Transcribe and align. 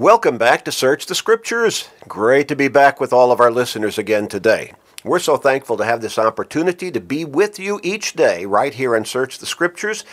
Welcome 0.00 0.38
back 0.38 0.64
to 0.64 0.70
Search 0.70 1.06
the 1.06 1.16
Scriptures. 1.16 1.88
Great 2.06 2.46
to 2.46 2.54
be 2.54 2.68
back 2.68 3.00
with 3.00 3.12
all 3.12 3.32
of 3.32 3.40
our 3.40 3.50
listeners 3.50 3.98
again 3.98 4.28
today. 4.28 4.74
We're 5.02 5.18
so 5.18 5.36
thankful 5.36 5.76
to 5.76 5.84
have 5.84 6.00
this 6.00 6.20
opportunity 6.20 6.92
to 6.92 7.00
be 7.00 7.24
with 7.24 7.58
you 7.58 7.80
each 7.82 8.12
day 8.12 8.46
right 8.46 8.72
here 8.72 8.94
and 8.94 9.04
Search 9.04 9.38
the 9.38 9.44
Scriptures 9.44 10.04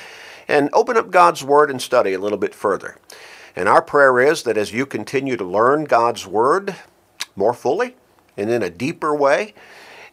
and 0.47 0.71
open 0.73 0.97
up 0.97 1.11
God's 1.11 1.43
Word 1.43 1.69
and 1.69 1.79
study 1.79 2.13
a 2.13 2.19
little 2.19 2.39
bit 2.39 2.55
further. 2.55 2.97
And 3.55 3.69
our 3.69 3.83
prayer 3.83 4.19
is 4.19 4.41
that 4.41 4.57
as 4.57 4.73
you 4.73 4.87
continue 4.87 5.37
to 5.37 5.43
learn 5.43 5.83
God's 5.83 6.25
Word 6.25 6.75
more 7.35 7.53
fully 7.53 7.95
and 8.35 8.49
in 8.49 8.63
a 8.63 8.71
deeper 8.71 9.15
way, 9.15 9.53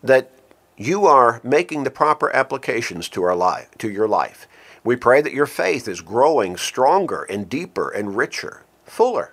that 0.02 0.32
you 0.76 1.06
are 1.06 1.40
making 1.42 1.84
the 1.84 1.90
proper 1.90 2.30
applications 2.36 3.08
to 3.08 3.22
our 3.22 3.34
life, 3.34 3.70
to 3.78 3.90
your 3.90 4.06
life. 4.06 4.46
We 4.84 4.96
pray 4.96 5.22
that 5.22 5.32
your 5.32 5.46
faith 5.46 5.88
is 5.88 6.02
growing 6.02 6.58
stronger 6.58 7.22
and 7.22 7.48
deeper 7.48 7.88
and 7.88 8.14
richer, 8.14 8.64
fuller 8.84 9.32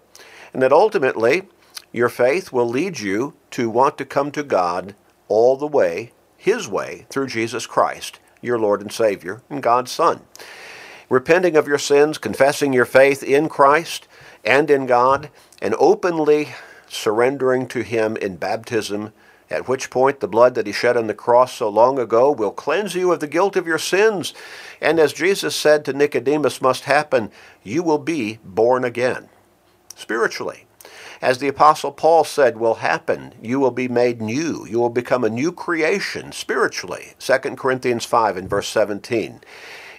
and 0.54 0.62
that 0.62 0.72
ultimately 0.72 1.44
your 1.92 2.10
faith 2.10 2.52
will 2.52 2.68
lead 2.68 3.00
you 3.00 3.34
to 3.52 3.70
want 3.70 3.98
to 3.98 4.06
come 4.06 4.32
to 4.32 4.44
God 4.44 4.96
all 5.28 5.56
the 5.56 5.68
way, 5.68 6.12
His 6.38 6.68
way, 6.68 7.06
through 7.10 7.28
Jesus 7.28 7.66
Christ, 7.66 8.20
your 8.42 8.60
Lord 8.60 8.82
and 8.82 8.92
Savior, 8.92 9.42
and 9.50 9.64
God's 9.64 9.92
Son. 9.92 10.21
Repenting 11.10 11.57
of 11.57 11.68
your 11.68 11.80
sins, 11.80 12.20
confessing 12.20 12.74
your 12.74 12.86
faith 12.86 13.24
in 13.24 13.50
Christ 13.50 14.07
and 14.46 14.70
in 14.70 14.86
God, 14.86 15.32
and 15.62 15.76
openly 15.80 16.50
surrendering 16.88 17.68
to 17.70 17.82
Him 17.82 18.16
in 18.18 18.38
baptism, 18.38 19.12
at 19.50 19.68
which 19.68 19.90
point 19.90 20.20
the 20.20 20.28
blood 20.28 20.54
that 20.54 20.68
He 20.68 20.74
shed 20.74 20.96
on 20.96 21.07
the 21.07 21.16
cross 21.16 21.54
so 21.54 21.70
long 21.70 21.98
ago 21.98 22.32
will 22.32 22.52
cleanse 22.52 22.93
you 22.93 23.12
of 23.12 23.20
the 23.20 23.28
guilt 23.28 23.56
of 23.56 23.66
your 23.66 23.79
sins. 23.79 24.36
And 24.79 25.00
as 25.00 25.12
Jesus 25.12 25.56
said 25.56 25.84
to 25.86 25.93
Nicodemus 25.93 26.62
must 26.62 26.84
happen, 26.84 27.32
you 27.64 27.82
will 27.82 27.98
be 27.98 28.38
born 28.43 28.84
again 28.84 29.29
spiritually. 30.00 30.66
As 31.21 31.39
the 31.39 31.50
Apostle 31.50 31.92
Paul 31.92 32.23
said 32.23 32.58
will 32.58 32.76
happen, 32.76 33.34
you 33.42 33.59
will 33.59 33.72
be 33.72 33.90
made 33.90 34.22
new. 34.22 34.66
You 34.66 34.80
will 34.80 34.90
become 34.90 35.23
a 35.23 35.30
new 35.30 35.52
creation 35.52 36.32
spiritually. 36.32 37.14
2 37.20 37.38
Corinthians 37.58 38.06
5 38.06 38.38
and 38.38 38.50
verse 38.50 38.70
17. 38.70 39.42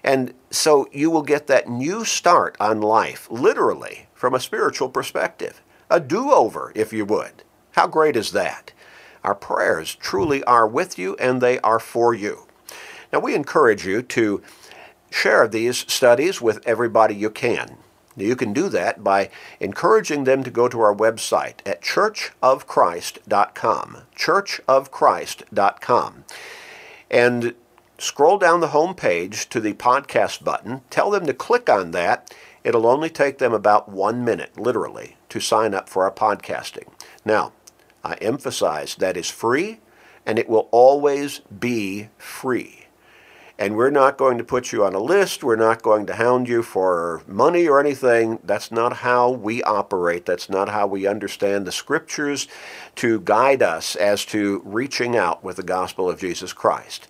And 0.02 0.32
so 0.50 0.88
you 0.92 1.10
will 1.10 1.22
get 1.22 1.46
that 1.46 1.68
new 1.68 2.06
start 2.06 2.56
on 2.58 2.80
life, 2.80 3.30
literally, 3.30 4.08
from 4.14 4.34
a 4.34 4.40
spiritual 4.40 4.88
perspective. 4.88 5.60
A 5.90 6.00
do 6.00 6.32
over, 6.32 6.72
if 6.74 6.92
you 6.92 7.04
would. 7.04 7.44
How 7.72 7.86
great 7.86 8.16
is 8.16 8.32
that? 8.32 8.72
Our 9.22 9.34
prayers 9.34 9.94
truly 9.94 10.42
are 10.44 10.66
with 10.66 10.98
you 10.98 11.16
and 11.16 11.40
they 11.40 11.60
are 11.60 11.80
for 11.80 12.14
you. 12.14 12.46
Now, 13.12 13.18
we 13.18 13.34
encourage 13.34 13.84
you 13.84 14.02
to 14.02 14.42
share 15.10 15.46
these 15.46 15.78
studies 15.92 16.40
with 16.40 16.66
everybody 16.66 17.14
you 17.14 17.28
can. 17.28 17.76
You 18.16 18.34
can 18.36 18.52
do 18.52 18.68
that 18.70 19.04
by 19.04 19.30
encouraging 19.60 20.24
them 20.24 20.42
to 20.44 20.50
go 20.50 20.68
to 20.68 20.80
our 20.80 20.94
website 20.94 21.58
at 21.64 21.82
churchofchrist.com. 21.82 23.96
Churchofchrist.com. 24.16 26.24
And 27.10 27.54
scroll 27.98 28.38
down 28.38 28.60
the 28.60 28.68
home 28.68 28.94
page 28.94 29.48
to 29.50 29.60
the 29.60 29.74
podcast 29.74 30.44
button. 30.44 30.80
Tell 30.90 31.10
them 31.10 31.26
to 31.26 31.34
click 31.34 31.68
on 31.68 31.90
that. 31.92 32.34
It'll 32.62 32.86
only 32.86 33.10
take 33.10 33.38
them 33.38 33.52
about 33.52 33.88
one 33.88 34.24
minute, 34.24 34.58
literally, 34.58 35.16
to 35.30 35.40
sign 35.40 35.74
up 35.74 35.88
for 35.88 36.04
our 36.04 36.12
podcasting. 36.12 36.88
Now, 37.24 37.52
I 38.04 38.14
emphasize 38.14 38.94
that 38.96 39.16
is 39.16 39.30
free 39.30 39.80
and 40.26 40.38
it 40.38 40.48
will 40.48 40.68
always 40.70 41.40
be 41.40 42.08
free. 42.18 42.79
And 43.60 43.76
we're 43.76 43.90
not 43.90 44.16
going 44.16 44.38
to 44.38 44.44
put 44.44 44.72
you 44.72 44.86
on 44.86 44.94
a 44.94 45.00
list. 45.00 45.44
We're 45.44 45.54
not 45.54 45.82
going 45.82 46.06
to 46.06 46.14
hound 46.14 46.48
you 46.48 46.62
for 46.62 47.20
money 47.26 47.68
or 47.68 47.78
anything. 47.78 48.38
That's 48.42 48.72
not 48.72 48.96
how 48.96 49.30
we 49.30 49.62
operate. 49.62 50.24
That's 50.24 50.48
not 50.48 50.70
how 50.70 50.86
we 50.86 51.06
understand 51.06 51.66
the 51.66 51.72
scriptures 51.72 52.48
to 52.96 53.20
guide 53.20 53.62
us 53.62 53.96
as 53.96 54.24
to 54.26 54.62
reaching 54.64 55.14
out 55.14 55.44
with 55.44 55.56
the 55.56 55.62
gospel 55.62 56.08
of 56.08 56.18
Jesus 56.18 56.54
Christ. 56.54 57.06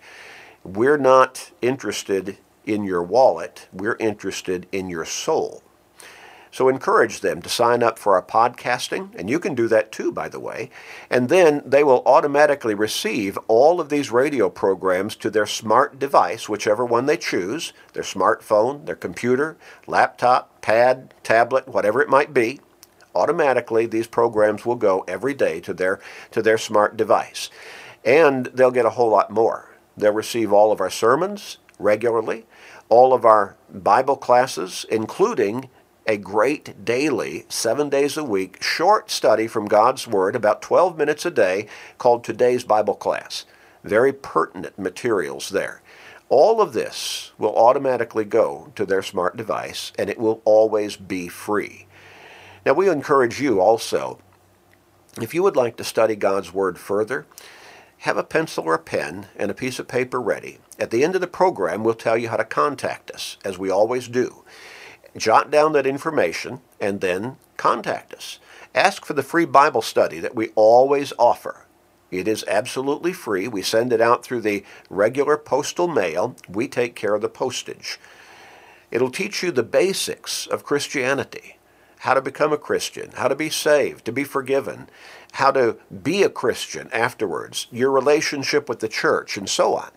We're 0.65 0.97
not 0.97 1.51
interested 1.61 2.37
in 2.65 2.83
your 2.83 3.01
wallet. 3.01 3.69
We're 3.71 3.95
interested 3.97 4.67
in 4.73 4.89
your 4.89 5.05
soul. 5.05 5.63
So 6.51 6.67
encourage 6.67 7.21
them 7.21 7.41
to 7.41 7.49
sign 7.49 7.81
up 7.81 7.97
for 7.97 8.13
our 8.13 8.21
podcasting, 8.21 9.15
and 9.15 9.29
you 9.29 9.39
can 9.39 9.55
do 9.55 9.69
that 9.69 9.91
too, 9.91 10.11
by 10.11 10.27
the 10.27 10.39
way. 10.39 10.69
And 11.09 11.29
then 11.29 11.63
they 11.65 11.83
will 11.83 12.03
automatically 12.05 12.75
receive 12.75 13.37
all 13.47 13.79
of 13.79 13.87
these 13.87 14.11
radio 14.11 14.49
programs 14.49 15.15
to 15.17 15.29
their 15.29 15.45
smart 15.45 15.97
device, 15.97 16.49
whichever 16.49 16.85
one 16.85 17.05
they 17.05 17.15
choose 17.15 17.71
their 17.93 18.03
smartphone, 18.03 18.85
their 18.85 18.95
computer, 18.95 19.57
laptop, 19.87 20.61
pad, 20.61 21.13
tablet, 21.23 21.69
whatever 21.69 22.01
it 22.01 22.09
might 22.09 22.33
be. 22.33 22.59
Automatically, 23.15 23.85
these 23.85 24.07
programs 24.07 24.65
will 24.65 24.75
go 24.75 25.05
every 25.07 25.33
day 25.33 25.61
to 25.61 25.73
their, 25.73 26.01
to 26.31 26.41
their 26.41 26.57
smart 26.57 26.97
device. 26.97 27.49
And 28.03 28.47
they'll 28.47 28.71
get 28.71 28.85
a 28.85 28.91
whole 28.91 29.09
lot 29.09 29.31
more. 29.31 29.69
They'll 29.95 30.13
receive 30.13 30.51
all 30.51 30.71
of 30.71 30.81
our 30.81 30.89
sermons 30.89 31.57
regularly, 31.79 32.45
all 32.89 33.13
of 33.13 33.25
our 33.25 33.55
Bible 33.69 34.17
classes, 34.17 34.85
including 34.89 35.69
a 36.11 36.17
great 36.17 36.83
daily, 36.83 37.45
seven 37.47 37.87
days 37.87 38.17
a 38.17 38.23
week, 38.23 38.61
short 38.61 39.09
study 39.09 39.47
from 39.47 39.65
God's 39.65 40.05
Word, 40.05 40.35
about 40.35 40.61
12 40.61 40.97
minutes 40.97 41.25
a 41.25 41.31
day, 41.31 41.67
called 41.97 42.25
Today's 42.25 42.65
Bible 42.65 42.95
Class. 42.95 43.45
Very 43.85 44.11
pertinent 44.11 44.77
materials 44.77 45.51
there. 45.51 45.81
All 46.27 46.59
of 46.59 46.73
this 46.73 47.31
will 47.37 47.55
automatically 47.55 48.25
go 48.25 48.73
to 48.75 48.85
their 48.85 49.01
smart 49.01 49.37
device 49.37 49.93
and 49.97 50.09
it 50.09 50.19
will 50.19 50.41
always 50.43 50.97
be 50.97 51.29
free. 51.29 51.87
Now, 52.65 52.73
we 52.73 52.89
encourage 52.89 53.39
you 53.39 53.61
also, 53.61 54.19
if 55.21 55.33
you 55.33 55.41
would 55.43 55.55
like 55.55 55.77
to 55.77 55.85
study 55.85 56.17
God's 56.17 56.53
Word 56.53 56.77
further, 56.77 57.25
have 57.99 58.17
a 58.17 58.23
pencil 58.23 58.65
or 58.65 58.73
a 58.73 58.79
pen 58.79 59.27
and 59.37 59.49
a 59.49 59.53
piece 59.53 59.79
of 59.79 59.87
paper 59.87 60.19
ready. 60.19 60.57
At 60.77 60.89
the 60.91 61.05
end 61.05 61.15
of 61.15 61.21
the 61.21 61.27
program, 61.27 61.85
we'll 61.85 61.93
tell 61.93 62.17
you 62.17 62.27
how 62.27 62.37
to 62.37 62.43
contact 62.43 63.11
us, 63.11 63.37
as 63.45 63.57
we 63.57 63.69
always 63.69 64.09
do 64.09 64.43
jot 65.17 65.51
down 65.51 65.73
that 65.73 65.87
information, 65.87 66.61
and 66.79 67.01
then 67.01 67.37
contact 67.57 68.13
us. 68.13 68.39
Ask 68.73 69.05
for 69.05 69.13
the 69.13 69.23
free 69.23 69.45
Bible 69.45 69.81
study 69.81 70.19
that 70.19 70.35
we 70.35 70.49
always 70.55 71.13
offer. 71.19 71.65
It 72.09 72.27
is 72.27 72.45
absolutely 72.47 73.13
free. 73.13 73.47
We 73.47 73.61
send 73.61 73.93
it 73.93 74.01
out 74.01 74.23
through 74.23 74.41
the 74.41 74.63
regular 74.89 75.37
postal 75.37 75.87
mail. 75.87 76.35
We 76.49 76.67
take 76.67 76.95
care 76.95 77.13
of 77.13 77.21
the 77.21 77.29
postage. 77.29 77.99
It'll 78.91 79.11
teach 79.11 79.41
you 79.43 79.51
the 79.51 79.63
basics 79.63 80.45
of 80.47 80.65
Christianity 80.65 81.57
how 81.99 82.15
to 82.15 82.21
become 82.21 82.51
a 82.51 82.57
Christian, 82.57 83.11
how 83.13 83.27
to 83.27 83.35
be 83.35 83.49
saved, 83.49 84.05
to 84.05 84.11
be 84.11 84.23
forgiven, 84.23 84.89
how 85.33 85.51
to 85.51 85.77
be 86.01 86.23
a 86.23 86.29
Christian 86.29 86.89
afterwards, 86.91 87.67
your 87.71 87.91
relationship 87.91 88.67
with 88.67 88.79
the 88.79 88.87
church, 88.87 89.37
and 89.37 89.47
so 89.47 89.75
on. 89.75 89.91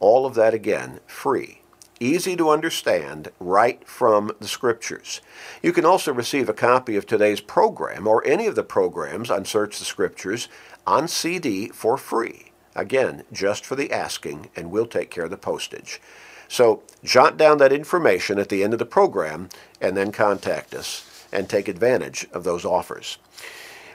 All 0.00 0.26
of 0.26 0.34
that 0.34 0.52
again 0.52 0.98
free 1.06 1.57
easy 2.00 2.36
to 2.36 2.50
understand, 2.50 3.28
right 3.40 3.86
from 3.86 4.32
the 4.40 4.48
Scriptures. 4.48 5.20
You 5.62 5.72
can 5.72 5.84
also 5.84 6.12
receive 6.12 6.48
a 6.48 6.54
copy 6.54 6.96
of 6.96 7.06
today's 7.06 7.40
program 7.40 8.06
or 8.06 8.26
any 8.26 8.46
of 8.46 8.54
the 8.54 8.62
programs 8.62 9.30
on 9.30 9.44
Search 9.44 9.78
the 9.78 9.84
Scriptures 9.84 10.48
on 10.86 11.08
CD 11.08 11.68
for 11.68 11.96
free. 11.96 12.52
Again, 12.74 13.24
just 13.32 13.66
for 13.66 13.74
the 13.74 13.92
asking, 13.92 14.50
and 14.54 14.70
we'll 14.70 14.86
take 14.86 15.10
care 15.10 15.24
of 15.24 15.30
the 15.30 15.36
postage. 15.36 16.00
So 16.48 16.82
jot 17.04 17.36
down 17.36 17.58
that 17.58 17.72
information 17.72 18.38
at 18.38 18.48
the 18.48 18.64
end 18.64 18.72
of 18.72 18.78
the 18.78 18.86
program 18.86 19.48
and 19.80 19.96
then 19.96 20.12
contact 20.12 20.74
us 20.74 21.26
and 21.32 21.48
take 21.48 21.68
advantage 21.68 22.26
of 22.32 22.44
those 22.44 22.64
offers. 22.64 23.18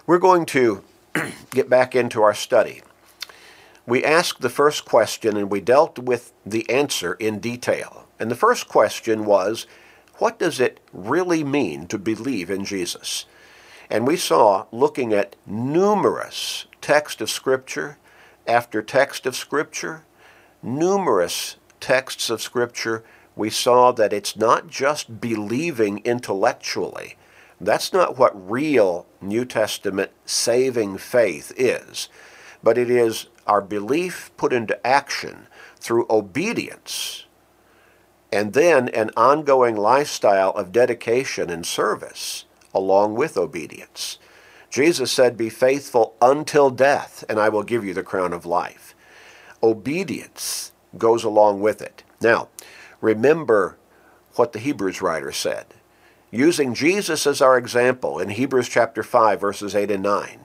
We're 0.05 0.19
going 0.19 0.45
to 0.47 0.83
get 1.51 1.69
back 1.69 1.95
into 1.95 2.21
our 2.21 2.33
study 2.33 2.81
we 3.85 4.03
asked 4.03 4.41
the 4.41 4.49
first 4.49 4.85
question 4.85 5.35
and 5.35 5.51
we 5.51 5.61
dealt 5.61 5.99
with 5.99 6.33
the 6.45 6.69
answer 6.69 7.13
in 7.15 7.39
detail. 7.39 8.07
And 8.19 8.31
the 8.31 8.35
first 8.35 8.67
question 8.67 9.25
was, 9.25 9.67
what 10.17 10.39
does 10.39 10.59
it 10.59 10.79
really 10.93 11.43
mean 11.43 11.87
to 11.87 11.97
believe 11.97 12.49
in 12.49 12.63
Jesus? 12.63 13.25
And 13.89 14.07
we 14.07 14.15
saw, 14.15 14.65
looking 14.71 15.13
at 15.13 15.35
numerous 15.45 16.65
texts 16.81 17.21
of 17.21 17.29
Scripture 17.29 17.97
after 18.47 18.81
text 18.81 19.25
of 19.25 19.35
Scripture, 19.35 20.05
numerous 20.61 21.57
texts 21.79 22.29
of 22.29 22.41
Scripture, 22.41 23.03
we 23.35 23.49
saw 23.49 23.91
that 23.91 24.13
it's 24.13 24.37
not 24.37 24.67
just 24.67 25.19
believing 25.19 25.99
intellectually. 26.05 27.17
That's 27.59 27.91
not 27.91 28.17
what 28.17 28.49
real 28.49 29.05
New 29.21 29.45
Testament 29.45 30.11
saving 30.25 30.97
faith 30.97 31.51
is, 31.57 32.09
but 32.61 32.77
it 32.77 32.89
is 32.89 33.27
our 33.47 33.61
belief 33.61 34.31
put 34.37 34.53
into 34.53 34.85
action 34.85 35.47
through 35.77 36.05
obedience 36.09 37.25
and 38.31 38.53
then 38.53 38.89
an 38.89 39.11
ongoing 39.15 39.75
lifestyle 39.75 40.49
of 40.51 40.71
dedication 40.71 41.49
and 41.51 41.65
service 41.65 42.45
along 42.73 43.13
with 43.13 43.37
obedience. 43.37 44.17
Jesus 44.71 45.11
said, 45.11 45.37
Be 45.37 45.49
faithful 45.49 46.15
until 46.19 46.71
death, 46.71 47.23
and 47.29 47.39
I 47.39 47.49
will 47.49 47.61
give 47.61 47.85
you 47.85 47.93
the 47.93 48.01
crown 48.01 48.33
of 48.33 48.43
life. 48.43 48.95
Obedience 49.61 50.71
goes 50.97 51.23
along 51.23 51.61
with 51.61 51.79
it. 51.79 52.03
Now, 52.21 52.49
remember 53.01 53.77
what 54.35 54.51
the 54.51 54.59
Hebrews 54.59 55.01
writer 55.01 55.31
said 55.31 55.67
using 56.31 56.73
Jesus 56.73 57.27
as 57.27 57.39
our 57.39 57.55
example 57.59 58.17
in 58.17 58.29
Hebrews 58.29 58.67
chapter 58.67 59.03
5, 59.03 59.39
verses 59.39 59.75
8 59.75 59.91
and 59.91 60.01
9. 60.01 60.39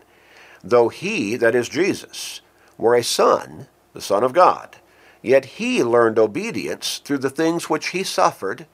Though 0.62 0.90
he, 0.90 1.36
that 1.36 1.54
is 1.54 1.70
Jesus, 1.70 2.42
were 2.78 2.94
a 2.94 3.02
son, 3.02 3.66
the 3.92 4.00
Son 4.00 4.24
of 4.24 4.32
God, 4.32 4.76
yet 5.20 5.44
he 5.44 5.82
learned 5.82 6.18
obedience 6.18 6.98
through 6.98 7.18
the 7.18 7.30
things 7.30 7.68
which 7.68 7.88
he 7.88 8.02
suffered. 8.02 8.66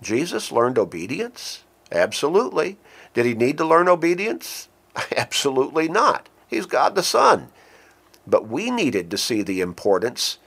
Jesus 0.00 0.50
learned 0.50 0.78
obedience? 0.78 1.64
Absolutely. 1.90 2.78
Did 3.12 3.26
he 3.26 3.34
need 3.34 3.58
to 3.58 3.66
learn 3.66 3.88
obedience? 3.88 4.68
Absolutely 5.16 5.88
not. 5.88 6.28
He's 6.48 6.66
God 6.66 6.94
the 6.94 7.02
Son. 7.02 7.48
But 8.26 8.48
we 8.48 8.70
needed 8.70 9.10
to 9.10 9.18
see 9.18 9.42
the 9.42 9.60
importance 9.60 10.38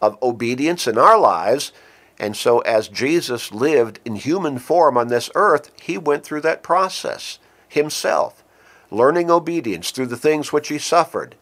of 0.00 0.22
obedience 0.22 0.86
in 0.86 0.96
our 0.96 1.18
lives 1.18 1.72
and 2.18 2.36
so, 2.36 2.60
as 2.60 2.88
Jesus 2.88 3.52
lived 3.52 3.98
in 4.04 4.16
human 4.16 4.58
form 4.58 4.96
on 4.96 5.08
this 5.08 5.30
earth, 5.34 5.70
he 5.80 5.98
went 5.98 6.24
through 6.24 6.42
that 6.42 6.62
process 6.62 7.38
himself, 7.68 8.44
learning 8.90 9.30
obedience 9.30 9.90
through 9.90 10.06
the 10.06 10.16
things 10.16 10.52
which 10.52 10.68
he 10.68 10.78
suffered. 10.78 11.34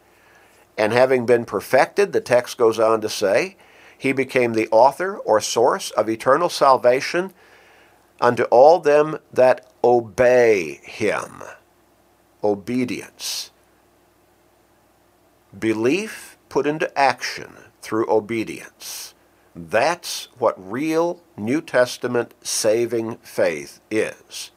And 0.77 0.93
having 0.93 1.27
been 1.27 1.45
perfected, 1.45 2.13
the 2.13 2.21
text 2.21 2.57
goes 2.57 2.79
on 2.79 3.01
to 3.03 3.09
say, 3.09 3.57
he 3.97 4.13
became 4.13 4.55
the 4.55 4.69
author 4.71 5.17
or 5.19 5.41
source 5.41 5.91
of 5.93 6.09
eternal 6.09 6.49
salvation 6.49 7.33
unto 8.21 8.45
all 8.45 8.81
them 8.81 9.19
that 9.33 9.71
obey 9.85 10.81
him. 10.83 11.43
Obedience. 12.43 13.51
Belief 15.57 16.37
put 16.49 16.67
into 16.67 16.99
action 16.99 17.53
through 17.81 18.11
obedience. 18.11 19.15
That's 19.55 20.29
what 20.39 20.55
real 20.59 21.21
New 21.37 21.61
Testament 21.61 22.35
saving 22.43 23.19
faith 23.19 23.81
is. 23.91 24.51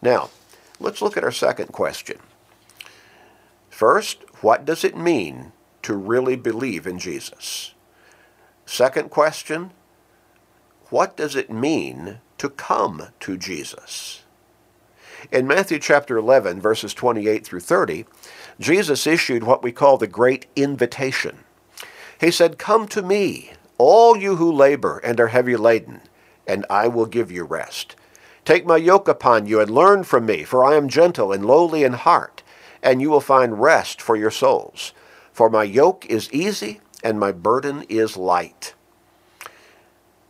Now, 0.00 0.30
let's 0.78 1.02
look 1.02 1.16
at 1.16 1.24
our 1.24 1.32
second 1.32 1.68
question. 1.68 2.18
First, 3.68 4.24
what 4.40 4.64
does 4.64 4.84
it 4.84 4.96
mean 4.96 5.52
to 5.82 5.94
really 5.94 6.36
believe 6.36 6.86
in 6.86 6.98
Jesus? 6.98 7.74
Second 8.66 9.10
question, 9.10 9.72
what 10.90 11.16
does 11.16 11.34
it 11.34 11.50
mean 11.50 12.20
to 12.38 12.48
come 12.48 13.08
to 13.20 13.36
Jesus? 13.36 14.22
In 15.32 15.46
Matthew 15.46 15.78
chapter 15.78 16.16
11, 16.16 16.60
verses 16.60 16.94
28 16.94 17.44
through 17.44 17.60
30, 17.60 18.04
Jesus 18.60 19.06
issued 19.06 19.42
what 19.42 19.62
we 19.62 19.72
call 19.72 19.98
the 19.98 20.06
Great 20.06 20.46
Invitation. 20.54 21.38
He 22.20 22.30
said, 22.30 22.58
Come 22.58 22.86
to 22.88 23.02
me, 23.02 23.52
all 23.78 24.16
you 24.16 24.36
who 24.36 24.52
labor 24.52 24.98
and 24.98 25.20
are 25.20 25.28
heavy 25.28 25.56
laden, 25.56 26.02
and 26.46 26.64
I 26.70 26.88
will 26.88 27.06
give 27.06 27.30
you 27.30 27.44
rest. 27.44 27.96
Take 28.44 28.64
my 28.64 28.76
yoke 28.76 29.08
upon 29.08 29.46
you 29.46 29.60
and 29.60 29.70
learn 29.70 30.04
from 30.04 30.24
me, 30.24 30.44
for 30.44 30.64
I 30.64 30.76
am 30.76 30.88
gentle 30.88 31.32
and 31.32 31.44
lowly 31.44 31.84
in 31.84 31.92
heart, 31.92 32.42
and 32.82 33.00
you 33.00 33.10
will 33.10 33.20
find 33.20 33.60
rest 33.60 34.00
for 34.00 34.16
your 34.16 34.30
souls. 34.30 34.92
For 35.32 35.50
my 35.50 35.64
yoke 35.64 36.06
is 36.06 36.32
easy 36.32 36.80
and 37.02 37.18
my 37.18 37.32
burden 37.32 37.84
is 37.88 38.16
light. 38.16 38.74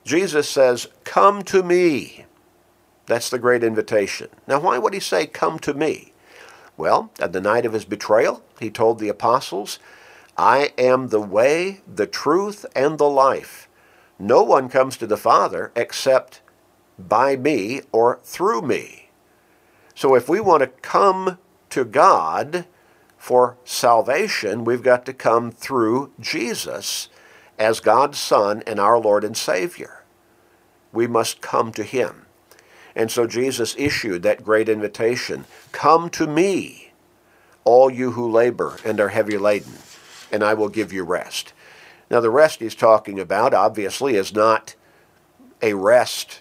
Jesus 0.04 0.48
says, 0.48 0.88
Come 1.04 1.42
to 1.44 1.62
me. 1.62 2.24
That's 3.06 3.30
the 3.30 3.38
great 3.38 3.64
invitation. 3.64 4.28
Now, 4.46 4.60
why 4.60 4.78
would 4.78 4.94
he 4.94 5.00
say, 5.00 5.26
Come 5.26 5.58
to 5.60 5.74
me? 5.74 6.12
Well, 6.76 7.10
at 7.18 7.32
the 7.32 7.40
night 7.40 7.66
of 7.66 7.72
his 7.72 7.84
betrayal, 7.84 8.42
he 8.60 8.70
told 8.70 8.98
the 8.98 9.08
apostles, 9.08 9.78
I 10.36 10.72
am 10.78 11.08
the 11.08 11.20
way, 11.20 11.80
the 11.92 12.06
truth, 12.06 12.64
and 12.76 12.96
the 12.96 13.08
life. 13.10 13.68
No 14.18 14.42
one 14.42 14.68
comes 14.68 14.96
to 14.98 15.06
the 15.06 15.16
Father 15.16 15.72
except 15.74 16.40
by 16.98 17.36
me 17.36 17.82
or 17.92 18.20
through 18.22 18.62
me. 18.62 19.10
So 19.94 20.14
if 20.14 20.28
we 20.28 20.38
want 20.38 20.60
to 20.60 20.68
come 20.68 21.38
to 21.70 21.84
God 21.84 22.66
for 23.16 23.56
salvation, 23.64 24.64
we've 24.64 24.82
got 24.82 25.04
to 25.06 25.12
come 25.12 25.50
through 25.50 26.12
Jesus 26.20 27.08
as 27.58 27.80
God's 27.80 28.18
Son 28.18 28.62
and 28.66 28.78
our 28.78 28.98
Lord 28.98 29.24
and 29.24 29.36
Savior. 29.36 30.04
We 30.92 31.06
must 31.06 31.40
come 31.40 31.72
to 31.72 31.82
Him. 31.82 32.26
And 32.94 33.10
so 33.10 33.26
Jesus 33.26 33.74
issued 33.78 34.22
that 34.22 34.44
great 34.44 34.68
invitation 34.68 35.44
Come 35.72 36.10
to 36.10 36.26
me, 36.26 36.92
all 37.64 37.90
you 37.90 38.12
who 38.12 38.30
labor 38.30 38.78
and 38.84 38.98
are 39.00 39.08
heavy 39.08 39.38
laden 39.38 39.74
and 40.30 40.42
I 40.42 40.54
will 40.54 40.68
give 40.68 40.92
you 40.92 41.04
rest. 41.04 41.52
Now, 42.10 42.20
the 42.20 42.30
rest 42.30 42.60
he's 42.60 42.74
talking 42.74 43.20
about, 43.20 43.52
obviously, 43.52 44.14
is 44.14 44.32
not 44.32 44.74
a 45.60 45.74
rest 45.74 46.40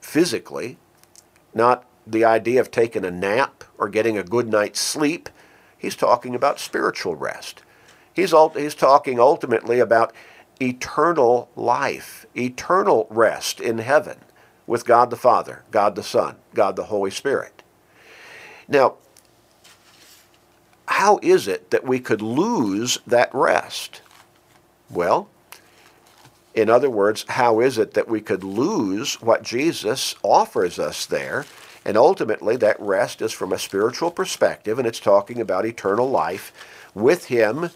physically, 0.00 0.78
not 1.54 1.84
the 2.06 2.24
idea 2.24 2.60
of 2.60 2.70
taking 2.70 3.04
a 3.04 3.10
nap 3.10 3.64
or 3.78 3.88
getting 3.88 4.18
a 4.18 4.24
good 4.24 4.48
night's 4.48 4.80
sleep. 4.80 5.28
He's 5.76 5.96
talking 5.96 6.34
about 6.34 6.60
spiritual 6.60 7.16
rest. 7.16 7.62
He's, 8.14 8.34
he's 8.54 8.74
talking 8.74 9.18
ultimately 9.18 9.78
about 9.78 10.12
eternal 10.60 11.50
life, 11.56 12.26
eternal 12.36 13.06
rest 13.10 13.60
in 13.60 13.78
heaven 13.78 14.18
with 14.66 14.84
God 14.84 15.10
the 15.10 15.16
Father, 15.16 15.64
God 15.70 15.96
the 15.96 16.02
Son, 16.02 16.36
God 16.54 16.76
the 16.76 16.84
Holy 16.84 17.10
Spirit. 17.10 17.62
Now, 18.68 18.96
how 20.86 21.18
is 21.22 21.48
it 21.48 21.70
that 21.70 21.84
we 21.84 21.98
could 21.98 22.22
lose 22.22 22.98
that 23.06 23.34
rest? 23.34 24.02
Well, 24.90 25.28
in 26.54 26.68
other 26.68 26.90
words, 26.90 27.24
how 27.28 27.60
is 27.60 27.78
it 27.78 27.94
that 27.94 28.08
we 28.08 28.20
could 28.20 28.44
lose 28.44 29.20
what 29.22 29.42
Jesus 29.42 30.14
offers 30.22 30.78
us 30.78 31.06
there? 31.06 31.46
And 31.84 31.96
ultimately, 31.96 32.56
that 32.56 32.80
rest 32.80 33.20
is 33.20 33.32
from 33.32 33.52
a 33.52 33.58
spiritual 33.58 34.10
perspective, 34.10 34.78
and 34.78 34.86
it's 34.86 35.00
talking 35.00 35.40
about 35.40 35.66
eternal 35.66 36.08
life 36.08 36.52
with 36.94 37.26
Him 37.26 37.70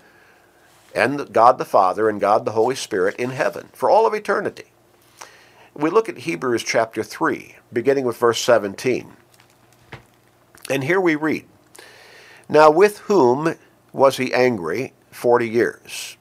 and 0.94 1.32
God 1.32 1.58
the 1.58 1.64
Father 1.64 2.08
and 2.08 2.20
God 2.20 2.44
the 2.44 2.52
Holy 2.52 2.76
Spirit 2.76 3.16
in 3.16 3.30
heaven 3.30 3.68
for 3.72 3.90
all 3.90 4.06
of 4.06 4.14
eternity. 4.14 4.66
We 5.74 5.90
look 5.90 6.08
at 6.08 6.18
Hebrews 6.18 6.62
chapter 6.62 7.02
3, 7.02 7.56
beginning 7.72 8.04
with 8.04 8.16
verse 8.16 8.40
17. 8.40 9.12
And 10.70 10.84
here 10.84 11.00
we 11.00 11.14
read 11.14 11.44
now, 12.48 12.70
with 12.70 12.98
whom 13.00 13.56
was 13.92 14.18
he 14.18 14.32
angry 14.32 14.92
forty 15.10 15.48
years? 15.48 16.16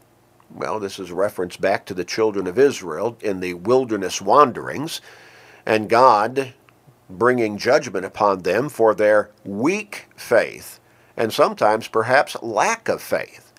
Well, 0.49 0.79
this 0.79 0.97
is 0.97 1.11
a 1.11 1.15
reference 1.15 1.55
back 1.55 1.85
to 1.85 1.93
the 1.93 2.03
children 2.03 2.47
of 2.47 2.57
Israel 2.57 3.17
in 3.21 3.41
the 3.41 3.53
wilderness 3.53 4.21
wanderings, 4.21 5.01
and 5.67 5.87
God 5.87 6.53
bringing 7.09 7.57
judgment 7.57 8.05
upon 8.05 8.41
them 8.41 8.69
for 8.69 8.95
their 8.95 9.29
weak 9.43 10.07
faith, 10.15 10.79
and 11.15 11.31
sometimes 11.31 11.87
perhaps 11.87 12.35
lack 12.41 12.87
of 12.87 13.01
faith. 13.01 13.53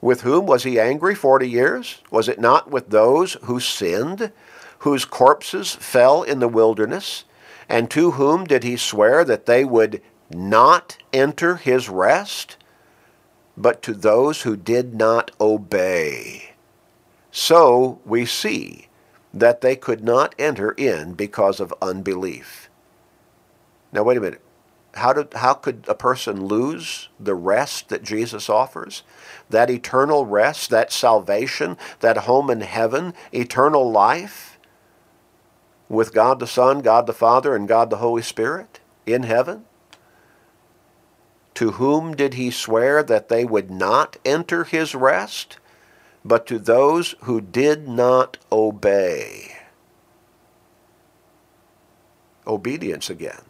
With 0.00 0.20
whom 0.22 0.46
was 0.46 0.62
he 0.62 0.78
angry 0.78 1.14
forty 1.14 1.48
years? 1.48 2.02
Was 2.10 2.28
it 2.28 2.40
not 2.40 2.70
with 2.70 2.90
those 2.90 3.34
who 3.44 3.60
sinned, 3.60 4.32
whose 4.80 5.04
corpses 5.04 5.74
fell 5.74 6.22
in 6.22 6.38
the 6.38 6.48
wilderness? 6.48 7.24
And 7.68 7.90
to 7.90 8.12
whom 8.12 8.44
did 8.44 8.62
he 8.64 8.76
swear 8.76 9.24
that 9.24 9.46
they 9.46 9.64
would 9.64 10.00
not 10.30 10.96
enter 11.12 11.56
his 11.56 11.88
rest, 11.88 12.56
but 13.56 13.82
to 13.82 13.92
those 13.92 14.42
who 14.42 14.56
did 14.56 14.94
not 14.94 15.32
obey. 15.40 16.52
So 17.30 18.00
we 18.04 18.24
see 18.24 18.87
that 19.40 19.60
they 19.60 19.76
could 19.76 20.04
not 20.04 20.34
enter 20.38 20.72
in 20.72 21.14
because 21.14 21.60
of 21.60 21.74
unbelief. 21.80 22.68
Now, 23.92 24.02
wait 24.02 24.16
a 24.16 24.20
minute. 24.20 24.42
How, 24.94 25.12
did, 25.12 25.34
how 25.34 25.54
could 25.54 25.84
a 25.86 25.94
person 25.94 26.46
lose 26.46 27.08
the 27.20 27.34
rest 27.34 27.88
that 27.88 28.02
Jesus 28.02 28.48
offers? 28.48 29.02
That 29.48 29.70
eternal 29.70 30.26
rest, 30.26 30.70
that 30.70 30.92
salvation, 30.92 31.76
that 32.00 32.18
home 32.18 32.50
in 32.50 32.62
heaven, 32.62 33.14
eternal 33.32 33.90
life 33.90 34.58
with 35.88 36.12
God 36.12 36.38
the 36.38 36.46
Son, 36.46 36.80
God 36.80 37.06
the 37.06 37.12
Father, 37.12 37.54
and 37.54 37.68
God 37.68 37.90
the 37.90 37.98
Holy 37.98 38.22
Spirit 38.22 38.80
in 39.06 39.22
heaven? 39.22 39.64
To 41.54 41.72
whom 41.72 42.14
did 42.14 42.34
he 42.34 42.50
swear 42.50 43.02
that 43.02 43.28
they 43.28 43.44
would 43.44 43.70
not 43.70 44.16
enter 44.24 44.64
his 44.64 44.94
rest? 44.94 45.58
But 46.28 46.46
to 46.48 46.58
those 46.58 47.14
who 47.22 47.40
did 47.40 47.88
not 47.88 48.36
obey. 48.52 49.56
Obedience 52.46 53.08
again. 53.08 53.40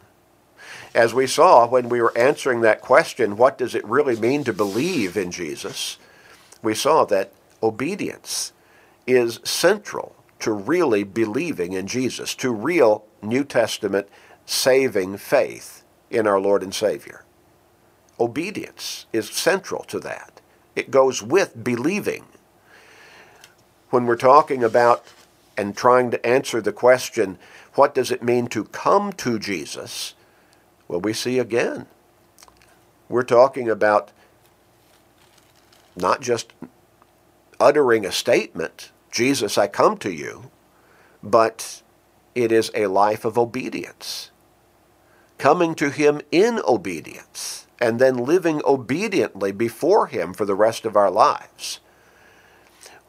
As 0.95 1.13
we 1.13 1.27
saw 1.27 1.67
when 1.67 1.89
we 1.89 2.01
were 2.01 2.17
answering 2.17 2.61
that 2.61 2.79
question, 2.79 3.35
what 3.35 3.57
does 3.57 3.75
it 3.75 3.83
really 3.83 4.15
mean 4.15 4.45
to 4.45 4.53
believe 4.53 5.17
in 5.17 5.29
Jesus? 5.29 5.97
We 6.63 6.73
saw 6.73 7.03
that 7.05 7.33
obedience 7.61 8.53
is 9.05 9.41
central 9.43 10.15
to 10.39 10.53
really 10.53 11.03
believing 11.03 11.73
in 11.73 11.85
Jesus, 11.85 12.33
to 12.35 12.49
real 12.49 13.03
New 13.21 13.43
Testament 13.43 14.07
saving 14.45 15.17
faith 15.17 15.83
in 16.09 16.25
our 16.25 16.39
Lord 16.39 16.63
and 16.63 16.73
Savior. 16.73 17.25
Obedience 18.21 19.05
is 19.11 19.29
central 19.29 19.83
to 19.83 19.99
that. 19.99 20.39
It 20.77 20.91
goes 20.91 21.21
with 21.21 21.61
believing. 21.61 22.23
When 23.89 24.05
we're 24.05 24.15
talking 24.15 24.63
about 24.63 25.03
and 25.57 25.75
trying 25.75 26.11
to 26.11 26.25
answer 26.25 26.61
the 26.61 26.71
question, 26.71 27.37
what 27.73 27.95
does 27.95 28.11
it 28.11 28.23
mean 28.23 28.47
to 28.47 28.65
come 28.65 29.11
to 29.13 29.39
Jesus? 29.39 30.13
Well, 30.87 31.01
we 31.01 31.13
see 31.13 31.39
again. 31.39 31.87
We're 33.07 33.23
talking 33.23 33.69
about 33.69 34.11
not 35.95 36.21
just 36.21 36.53
uttering 37.59 38.05
a 38.05 38.11
statement, 38.11 38.91
Jesus, 39.11 39.57
I 39.57 39.67
come 39.67 39.97
to 39.97 40.11
you, 40.11 40.51
but 41.23 41.81
it 42.35 42.51
is 42.51 42.71
a 42.75 42.87
life 42.87 43.25
of 43.25 43.37
obedience. 43.37 44.31
Coming 45.37 45.73
to 45.75 45.89
him 45.89 46.21
in 46.31 46.61
obedience 46.67 47.67
and 47.81 47.99
then 47.99 48.17
living 48.17 48.61
obediently 48.65 49.51
before 49.51 50.07
him 50.07 50.33
for 50.33 50.45
the 50.45 50.55
rest 50.55 50.85
of 50.85 50.95
our 50.95 51.09
lives. 51.09 51.79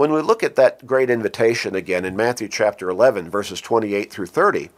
When 0.00 0.14
we 0.14 0.23
look 0.23 0.42
at 0.42 0.57
that 0.57 0.87
great 0.87 1.11
invitation 1.11 1.75
again 1.75 2.07
in 2.07 2.16
Matthew 2.16 2.49
chapter 2.49 2.88
11, 2.88 3.28
verses 3.28 3.61
28 3.61 4.11
through 4.11 4.28
30, 4.28 4.71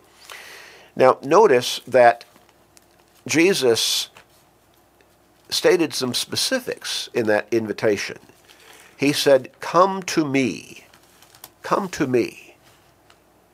now 0.97 1.19
notice 1.23 1.81
that 1.87 2.25
Jesus 3.25 4.09
stated 5.49 5.95
some 5.95 6.13
specifics 6.13 7.09
in 7.15 7.29
that 7.29 7.47
invitation. 7.53 8.19
He 8.97 9.13
said, 9.13 9.53
Come 9.61 10.03
to 10.03 10.25
me. 10.25 10.87
Come 11.63 11.89
to 11.91 12.09
me. 12.09 12.57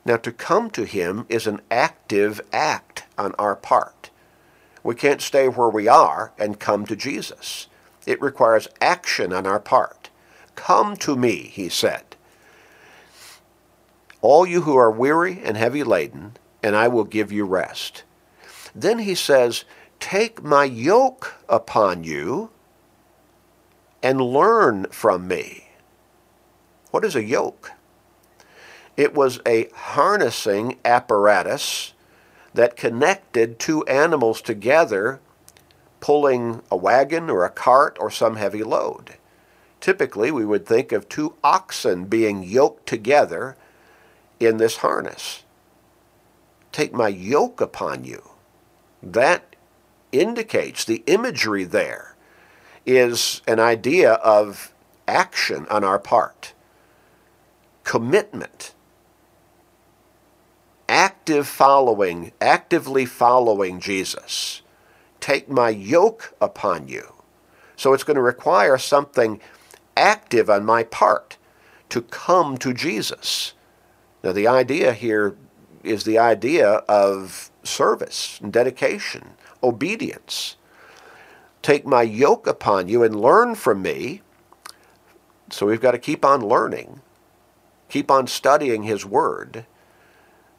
Now, 0.03 0.17
to 0.17 0.31
come 0.31 0.71
to 0.71 0.85
him 0.85 1.27
is 1.29 1.45
an 1.45 1.61
active 1.69 2.41
act 2.51 3.03
on 3.15 3.35
our 3.37 3.55
part. 3.55 4.09
We 4.81 4.95
can't 4.95 5.21
stay 5.21 5.47
where 5.47 5.69
we 5.69 5.87
are 5.87 6.31
and 6.39 6.59
come 6.59 6.87
to 6.87 6.95
Jesus. 6.95 7.67
It 8.07 8.19
requires 8.23 8.69
action 8.81 9.31
on 9.31 9.45
our 9.45 9.59
part. 9.59 9.98
Come 10.55 10.95
to 10.97 11.15
me, 11.15 11.43
he 11.43 11.69
said. 11.69 12.15
All 14.21 14.45
you 14.45 14.61
who 14.61 14.75
are 14.75 14.91
weary 14.91 15.41
and 15.43 15.55
heavy 15.55 15.83
laden, 15.83 16.37
and 16.61 16.75
I 16.75 16.87
will 16.87 17.05
give 17.05 17.31
you 17.31 17.45
rest. 17.45 18.03
Then 18.75 18.99
he 18.99 19.15
says, 19.15 19.63
Take 19.99 20.43
my 20.43 20.65
yoke 20.65 21.35
upon 21.47 22.03
you 22.03 22.51
and 24.01 24.21
learn 24.21 24.85
from 24.91 25.27
me. 25.27 25.69
What 26.91 27.05
is 27.05 27.15
a 27.15 27.23
yoke? 27.23 27.71
It 28.97 29.13
was 29.13 29.39
a 29.45 29.69
harnessing 29.73 30.77
apparatus 30.83 31.93
that 32.53 32.75
connected 32.75 33.59
two 33.59 33.85
animals 33.85 34.41
together, 34.41 35.19
pulling 35.99 36.61
a 36.71 36.75
wagon 36.75 37.29
or 37.29 37.45
a 37.45 37.49
cart 37.49 37.97
or 37.99 38.09
some 38.09 38.35
heavy 38.35 38.63
load. 38.63 39.15
Typically, 39.79 40.31
we 40.31 40.45
would 40.45 40.65
think 40.65 40.91
of 40.91 41.07
two 41.07 41.35
oxen 41.43 42.05
being 42.05 42.43
yoked 42.43 42.85
together 42.85 43.55
in 44.39 44.57
this 44.57 44.77
harness. 44.77 45.43
Take 46.71 46.93
my 46.93 47.07
yoke 47.07 47.61
upon 47.61 48.03
you. 48.03 48.29
That 49.01 49.55
indicates 50.11 50.83
the 50.83 51.03
imagery 51.07 51.63
there 51.63 52.15
is 52.85 53.41
an 53.47 53.59
idea 53.59 54.13
of 54.13 54.73
action 55.07 55.65
on 55.69 55.83
our 55.83 55.99
part, 55.99 56.53
commitment, 57.83 58.73
active 60.87 61.47
following, 61.47 62.31
actively 62.41 63.05
following 63.05 63.79
Jesus. 63.79 64.61
Take 65.19 65.49
my 65.49 65.69
yoke 65.69 66.33
upon 66.41 66.87
you. 66.87 67.13
So 67.75 67.93
it's 67.93 68.03
going 68.03 68.15
to 68.15 68.21
require 68.21 68.77
something 68.77 69.39
active 69.99 70.49
on 70.49 70.65
my 70.65 70.83
part 70.83 71.37
to 71.89 72.01
come 72.01 72.57
to 72.57 72.73
Jesus. 72.73 73.53
Now, 74.23 74.31
the 74.31 74.47
idea 74.47 74.93
here 74.93 75.35
is 75.83 76.03
the 76.03 76.17
idea 76.17 76.67
of 76.87 77.51
service 77.63 78.39
and 78.41 78.51
dedication, 78.51 79.31
obedience. 79.61 80.55
Take 81.61 81.85
my 81.85 82.01
yoke 82.01 82.47
upon 82.47 82.87
you 82.87 83.03
and 83.03 83.19
learn 83.19 83.55
from 83.55 83.81
me. 83.81 84.21
So 85.51 85.65
we've 85.65 85.81
got 85.81 85.91
to 85.91 85.99
keep 85.99 86.23
on 86.23 86.41
learning, 86.41 87.01
keep 87.89 88.11
on 88.11 88.27
studying 88.27 88.83
his 88.83 89.05
word. 89.05 89.65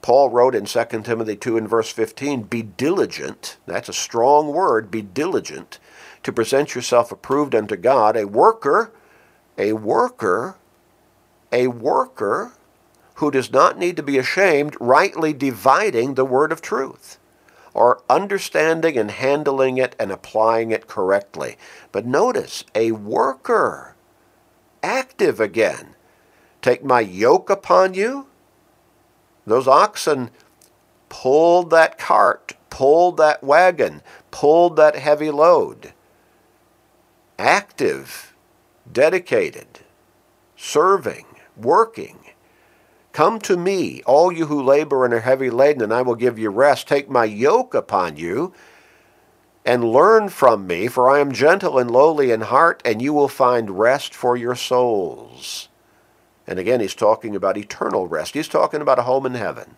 Paul 0.03 0.31
wrote 0.31 0.55
in 0.55 0.65
2 0.65 0.85
Timothy 1.03 1.37
2 1.37 1.57
and 1.59 1.69
verse 1.69 1.91
15, 1.91 2.45
Be 2.45 2.63
diligent, 2.63 3.59
that's 3.67 3.89
a 3.89 3.95
strong 3.95 4.49
word, 4.49 4.91
be 4.91 5.03
diligent 5.03 5.79
to 6.23 6.33
present 6.33 6.75
yourself 6.75 7.13
approved 7.13 7.55
unto 7.55 7.77
God, 7.77 8.17
a 8.17 8.27
worker, 8.27 8.93
a 9.59 9.73
worker, 9.73 10.57
a 11.53 11.67
worker 11.69 12.53
who 13.15 13.31
does 13.31 13.53
not 13.53 13.79
need 13.79 13.97
to 13.97 14.03
be 14.03 14.19
ashamed, 14.19 14.77
rightly 14.81 15.33
dividing 15.33 16.15
the 16.15 16.25
word 16.25 16.53
of 16.53 16.63
truth 16.63 17.19
or 17.75 18.03
understanding 18.09 18.97
and 18.99 19.11
handling 19.11 19.79
it 19.79 19.95
and 19.99 20.11
applying 20.11 20.71
it 20.71 20.87
correctly. 20.87 21.57
But 21.93 22.07
notice, 22.07 22.65
a 22.75 22.93
worker, 22.93 23.95
active 24.83 25.41
again. 25.41 25.95
Take 26.63 26.85
my 26.85 27.01
yoke 27.01 27.49
upon 27.49 27.95
you. 27.95 28.27
Those 29.47 29.69
oxen 29.69 30.31
pulled 31.09 31.71
that 31.71 31.99
cart, 31.99 32.55
pulled 32.69 33.17
that 33.17 33.43
wagon, 33.43 34.03
pulled 34.31 34.77
that 34.77 34.97
heavy 34.97 35.31
load. 35.31 35.93
Active, 37.39 38.30
dedicated, 38.93 39.81
serving, 40.57 41.27
working. 41.57 42.19
Come 43.13 43.39
to 43.41 43.57
me, 43.57 44.03
all 44.07 44.31
you 44.31 44.47
who 44.47 44.63
labor 44.63 45.05
and 45.05 45.13
are 45.13 45.21
heavy 45.21 45.51
laden, 45.51 45.83
and 45.83 45.93
I 45.93 46.03
will 46.03 46.15
give 46.15 46.39
you 46.39 46.51
rest. 46.51 46.87
Take 46.87 47.11
my 47.11 47.25
yoke 47.25 47.75
upon 47.75 48.17
you 48.17 48.53
and 49.65 49.85
learn 49.85 50.29
from 50.29 50.67
me, 50.67 50.89
for 50.89 51.11
I 51.11 51.19
am 51.19 51.33
gentle 51.33 51.79
and 51.79 51.91
lowly 51.91 52.31
in 52.31 52.43
heart, 52.43 52.81
and 52.85 53.03
you 53.03 53.13
will 53.13 53.29
find 53.29 53.79
rest 53.79 54.15
for 54.15 54.37
your 54.37 54.55
souls. 54.55 55.69
And 56.47 56.59
again, 56.59 56.81
he's 56.81 56.95
talking 56.95 57.37
about 57.37 57.57
eternal 57.57 58.09
rest. 58.09 58.35
He's 58.35 58.49
talking 58.49 58.81
about 58.81 58.99
a 58.99 59.03
home 59.03 59.27
in 59.27 59.35
heaven. 59.35 59.77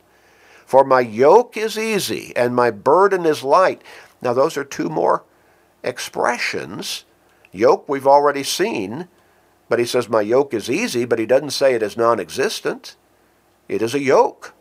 For 0.64 0.84
my 0.84 1.00
yoke 1.00 1.56
is 1.56 1.76
easy 1.76 2.32
and 2.34 2.56
my 2.56 2.70
burden 2.70 3.26
is 3.26 3.42
light. 3.42 3.82
Now, 4.22 4.32
those 4.32 4.56
are 4.56 4.64
two 4.64 4.88
more 4.88 5.24
expressions. 5.82 7.04
Yoke 7.52 7.88
we've 7.88 8.06
already 8.06 8.42
seen, 8.42 9.08
but 9.68 9.78
he 9.78 9.84
says, 9.84 10.08
My 10.08 10.22
yoke 10.22 10.54
is 10.54 10.70
easy, 10.70 11.04
but 11.04 11.18
he 11.18 11.26
doesn't 11.26 11.50
say 11.50 11.74
it 11.74 11.82
is 11.82 11.96
non 11.96 12.18
existent. 12.18 12.96
It 13.68 13.82
is 13.82 13.94
a 13.94 14.00
yoke. 14.00 14.54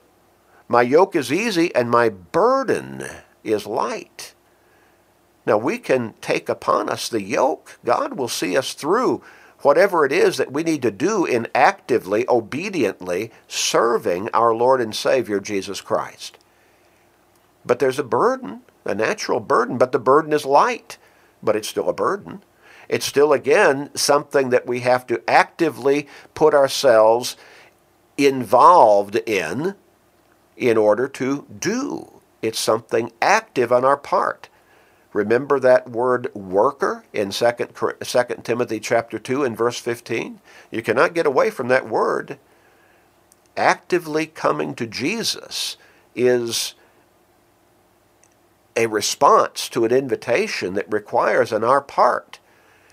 My 0.67 0.81
yoke 0.81 1.15
is 1.15 1.33
easy 1.33 1.73
and 1.75 1.89
my 1.89 2.09
burden 2.09 3.05
is 3.43 3.65
light. 3.65 4.33
Now 5.45 5.57
we 5.57 5.77
can 5.79 6.13
take 6.21 6.47
upon 6.47 6.87
us 6.89 7.09
the 7.09 7.21
yoke. 7.21 7.79
God 7.83 8.17
will 8.17 8.27
see 8.27 8.55
us 8.55 8.73
through 8.73 9.21
whatever 9.59 10.05
it 10.05 10.11
is 10.11 10.37
that 10.37 10.51
we 10.51 10.63
need 10.63 10.81
to 10.83 10.91
do 10.91 11.25
in 11.25 11.47
actively, 11.53 12.25
obediently 12.29 13.31
serving 13.47 14.29
our 14.29 14.53
Lord 14.53 14.81
and 14.81 14.95
Savior 14.95 15.39
Jesus 15.39 15.81
Christ. 15.81 16.37
But 17.65 17.79
there's 17.79 17.99
a 17.99 18.03
burden, 18.03 18.61
a 18.85 18.95
natural 18.95 19.39
burden, 19.39 19.77
but 19.77 19.91
the 19.91 19.99
burden 19.99 20.33
is 20.33 20.45
light, 20.45 20.97
but 21.43 21.55
it's 21.55 21.67
still 21.67 21.89
a 21.89 21.93
burden. 21.93 22.43
It's 22.91 23.05
still, 23.05 23.31
again, 23.31 23.89
something 23.95 24.49
that 24.49 24.67
we 24.67 24.81
have 24.81 25.07
to 25.07 25.23
actively 25.25 26.09
put 26.33 26.53
ourselves 26.53 27.37
involved 28.17 29.15
in 29.15 29.75
in 30.57 30.77
order 30.77 31.07
to 31.07 31.47
do. 31.57 32.21
It's 32.41 32.59
something 32.59 33.13
active 33.21 33.71
on 33.71 33.85
our 33.85 33.95
part. 33.95 34.49
Remember 35.13 35.57
that 35.57 35.89
word 35.89 36.35
worker 36.35 37.05
in 37.13 37.31
2, 37.31 37.51
2 37.73 38.23
Timothy 38.43 38.79
chapter 38.81 39.17
2 39.17 39.45
and 39.45 39.57
verse 39.57 39.79
15? 39.79 40.41
You 40.69 40.81
cannot 40.81 41.13
get 41.13 41.25
away 41.25 41.49
from 41.49 41.69
that 41.69 41.87
word. 41.87 42.39
Actively 43.55 44.25
coming 44.25 44.75
to 44.75 44.85
Jesus 44.85 45.77
is 46.13 46.75
a 48.75 48.87
response 48.87 49.69
to 49.69 49.85
an 49.85 49.93
invitation 49.93 50.73
that 50.73 50.91
requires 50.91 51.53
on 51.53 51.63
our 51.63 51.81
part 51.81 52.40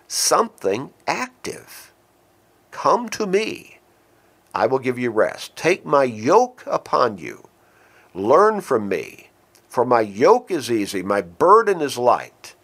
something 0.08 0.92
active. 1.06 1.92
Come 2.70 3.08
to 3.10 3.26
me. 3.26 3.78
I 4.54 4.66
will 4.66 4.78
give 4.78 4.98
you 4.98 5.10
rest. 5.10 5.54
Take 5.54 5.84
my 5.84 6.04
yoke 6.04 6.64
upon 6.66 7.18
you. 7.18 7.48
Learn 8.14 8.60
from 8.60 8.88
me, 8.88 9.28
for 9.68 9.84
my 9.84 10.00
yoke 10.00 10.50
is 10.50 10.70
easy, 10.70 11.02
my 11.02 11.20
burden 11.20 11.80
is 11.80 11.98
light. 11.98 12.56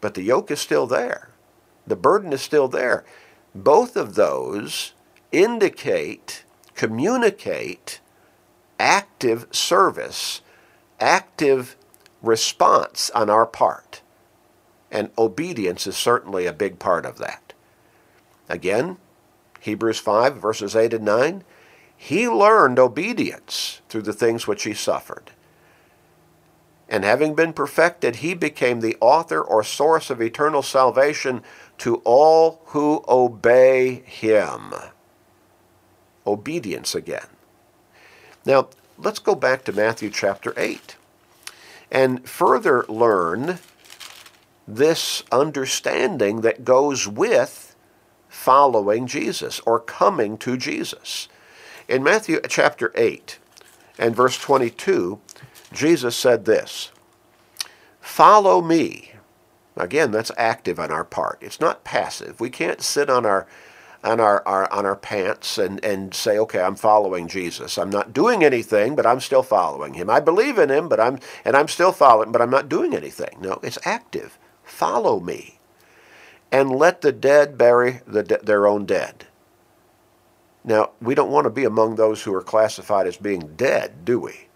But 0.00 0.14
the 0.14 0.22
yoke 0.22 0.50
is 0.50 0.60
still 0.60 0.86
there. 0.86 1.30
The 1.86 1.96
burden 1.96 2.32
is 2.32 2.40
still 2.40 2.66
there. 2.66 3.04
Both 3.54 3.96
of 3.96 4.14
those 4.14 4.92
indicate, 5.30 6.44
communicate 6.74 8.00
active 8.78 9.46
service, 9.50 10.40
active 11.00 11.76
response 12.22 13.10
on 13.10 13.30
our 13.30 13.46
part. 13.46 14.02
And 14.96 15.10
obedience 15.18 15.86
is 15.86 15.94
certainly 15.94 16.46
a 16.46 16.54
big 16.54 16.78
part 16.78 17.04
of 17.04 17.18
that. 17.18 17.52
Again, 18.48 18.96
Hebrews 19.60 19.98
5, 19.98 20.38
verses 20.38 20.74
8 20.74 20.94
and 20.94 21.04
9. 21.04 21.44
he 21.98 22.26
learned 22.26 22.78
obedience 22.78 23.82
through 23.90 24.00
the 24.02 24.14
things 24.14 24.46
which 24.46 24.62
he 24.62 24.72
suffered. 24.72 25.32
And 26.88 27.04
having 27.04 27.34
been 27.34 27.52
perfected, 27.52 28.16
he 28.16 28.32
became 28.32 28.80
the 28.80 28.96
author 28.98 29.42
or 29.42 29.62
source 29.62 30.08
of 30.08 30.22
eternal 30.22 30.62
salvation 30.62 31.42
to 31.76 31.96
all 31.96 32.62
who 32.68 33.04
obey 33.06 33.96
him. 33.96 34.72
Obedience 36.26 36.94
again. 36.94 37.28
Now, 38.46 38.70
let's 38.96 39.18
go 39.18 39.34
back 39.34 39.62
to 39.64 39.72
Matthew 39.72 40.08
chapter 40.08 40.54
8 40.56 40.96
and 41.90 42.26
further 42.26 42.86
learn 42.88 43.58
this 44.66 45.22
understanding 45.30 46.40
that 46.40 46.64
goes 46.64 47.06
with 47.06 47.76
following 48.28 49.06
Jesus 49.06 49.60
or 49.60 49.78
coming 49.80 50.36
to 50.38 50.56
Jesus. 50.56 51.28
In 51.88 52.02
Matthew 52.02 52.40
chapter 52.48 52.92
8 52.94 53.38
and 53.98 54.16
verse 54.16 54.38
22, 54.38 55.20
Jesus 55.72 56.16
said 56.16 56.44
this 56.44 56.90
Follow 58.00 58.60
me. 58.60 59.12
Again, 59.76 60.10
that's 60.10 60.32
active 60.38 60.80
on 60.80 60.90
our 60.90 61.04
part. 61.04 61.38
It's 61.42 61.60
not 61.60 61.84
passive. 61.84 62.40
We 62.40 62.50
can't 62.50 62.80
sit 62.80 63.10
on 63.10 63.26
our 63.26 63.46
on 64.02 64.20
our, 64.20 64.46
our 64.46 64.72
on 64.72 64.86
our 64.86 64.96
pants 64.96 65.58
and, 65.58 65.84
and 65.84 66.14
say, 66.14 66.38
okay, 66.38 66.60
I'm 66.60 66.76
following 66.76 67.28
Jesus. 67.28 67.76
I'm 67.76 67.90
not 67.90 68.12
doing 68.12 68.42
anything, 68.44 68.94
but 68.94 69.06
I'm 69.06 69.20
still 69.20 69.42
following 69.42 69.94
him. 69.94 70.08
I 70.08 70.20
believe 70.20 70.58
in 70.58 70.70
him, 70.70 70.88
but 70.88 71.00
I'm 71.00 71.18
and 71.44 71.56
I'm 71.56 71.68
still 71.68 71.92
following, 71.92 72.32
but 72.32 72.40
I'm 72.40 72.50
not 72.50 72.68
doing 72.68 72.94
anything. 72.94 73.38
No, 73.40 73.60
it's 73.62 73.78
active. 73.84 74.38
Follow 74.66 75.20
me. 75.20 75.58
And 76.52 76.70
let 76.70 77.00
the 77.00 77.12
dead 77.12 77.56
bury 77.56 78.00
the, 78.06 78.22
their 78.42 78.66
own 78.66 78.84
dead. 78.84 79.26
Now, 80.64 80.90
we 81.00 81.14
don't 81.14 81.30
want 81.30 81.44
to 81.44 81.50
be 81.50 81.64
among 81.64 81.94
those 81.94 82.22
who 82.22 82.34
are 82.34 82.42
classified 82.42 83.06
as 83.06 83.16
being 83.16 83.54
dead, 83.56 84.04
do 84.04 84.18
we? 84.18 84.48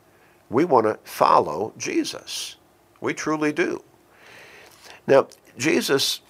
We 0.51 0.65
want 0.65 0.87
to 0.87 0.99
follow 1.09 1.73
Jesus. 1.79 2.57
We 3.01 3.15
truly 3.15 3.53
do. 3.53 3.85
Now, 5.07 5.29
Jesus 5.57 6.21